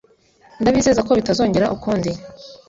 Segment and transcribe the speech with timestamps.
[0.61, 2.11] Ndabizeza ko bitazongera ukundi.